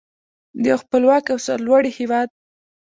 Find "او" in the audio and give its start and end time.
1.33-1.37